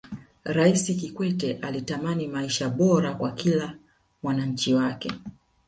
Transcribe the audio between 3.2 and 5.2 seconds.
kila mwananchi wake